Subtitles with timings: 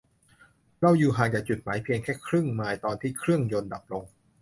[0.81, 4.03] เราอยู่ห่างจากจุดหมายเพียงแค่ครึ่งไมล์ตอนที่เครื่องยนต์ดับลง